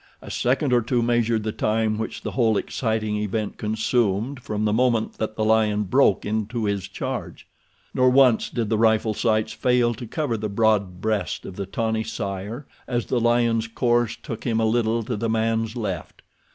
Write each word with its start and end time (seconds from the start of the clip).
A 0.19 0.31
second 0.31 0.73
or 0.73 0.81
two 0.81 1.03
measured 1.03 1.43
the 1.43 1.51
time 1.51 1.99
which 1.99 2.23
the 2.23 2.31
whole 2.31 2.57
exciting 2.57 3.17
event 3.17 3.57
consumed 3.59 4.41
from 4.41 4.65
the 4.65 4.73
moment 4.73 5.19
that 5.19 5.35
the 5.35 5.45
lion 5.45 5.83
broke 5.83 6.25
into 6.25 6.65
his 6.65 6.87
charge. 6.87 7.45
Nor 7.93 8.09
once 8.09 8.49
did 8.49 8.67
the 8.69 8.79
rifle 8.79 9.13
sights 9.13 9.53
fail 9.53 9.93
to 9.93 10.07
cover 10.07 10.37
the 10.37 10.49
broad 10.49 11.01
breast 11.01 11.45
of 11.45 11.55
the 11.55 11.67
tawny 11.67 12.03
sire 12.03 12.65
as 12.87 13.05
the 13.05 13.19
lion's 13.19 13.67
course 13.67 14.15
took 14.15 14.43
him 14.43 14.59
a 14.59 14.65
little 14.65 15.03
to 15.03 15.15
the 15.15 15.29
man's 15.29 15.75
left. 15.75 16.23